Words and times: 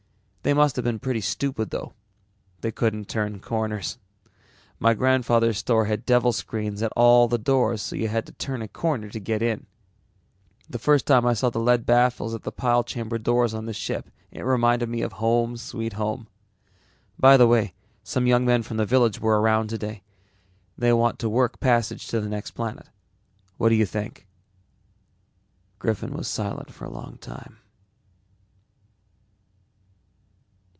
They 0.43 0.55
must 0.55 0.75
have 0.75 0.83
been 0.83 0.97
pretty 0.97 1.21
stupid 1.21 1.69
though; 1.69 1.93
they 2.61 2.71
couldn't 2.71 3.07
turn 3.07 3.41
corners. 3.41 3.99
My 4.79 4.95
grandfather's 4.95 5.59
store 5.59 5.85
had 5.85 6.03
devil 6.03 6.31
screens 6.33 6.81
at 6.81 6.91
all 6.95 7.27
the 7.27 7.37
doors 7.37 7.79
so 7.83 7.95
you 7.95 8.07
had 8.07 8.25
to 8.25 8.31
turn 8.31 8.63
a 8.63 8.67
corner 8.67 9.07
to 9.09 9.19
get 9.19 9.43
in. 9.43 9.67
The 10.67 10.79
first 10.79 11.05
time 11.05 11.27
I 11.27 11.35
saw 11.35 11.51
the 11.51 11.59
lead 11.59 11.85
baffles 11.85 12.33
at 12.33 12.41
the 12.41 12.51
pile 12.51 12.83
chamber 12.83 13.19
doors 13.19 13.53
on 13.53 13.67
this 13.67 13.75
ship 13.75 14.09
it 14.31 14.41
reminded 14.41 14.89
me 14.89 15.03
of 15.03 15.13
home 15.13 15.57
sweet 15.57 15.93
home. 15.93 16.27
By 17.19 17.37
the 17.37 17.45
way, 17.45 17.75
some 18.03 18.25
young 18.25 18.43
men 18.43 18.63
from 18.63 18.77
the 18.77 18.83
village 18.87 19.19
were 19.19 19.39
around 19.39 19.67
today. 19.69 20.01
They 20.75 20.91
want 20.91 21.19
to 21.19 21.29
work 21.29 21.59
passage 21.59 22.07
to 22.07 22.19
the 22.19 22.29
next 22.29 22.51
planet. 22.51 22.89
What 23.57 23.69
do 23.69 23.75
you 23.75 23.85
think?" 23.85 24.25
Griffin 25.77 26.13
was 26.15 26.27
silent 26.27 26.71
for 26.71 26.85
a 26.85 26.89
long 26.89 27.19
time. 27.19 27.59